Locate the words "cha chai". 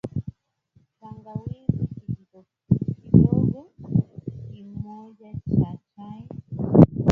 5.55-6.27